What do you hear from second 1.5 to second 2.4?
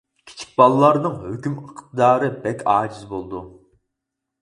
ئىقتىدارى